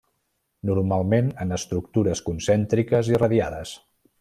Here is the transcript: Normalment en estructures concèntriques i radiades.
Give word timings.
Normalment 0.69 1.27
en 1.45 1.57
estructures 1.59 2.23
concèntriques 2.31 3.13
i 3.15 3.21
radiades. 3.23 3.77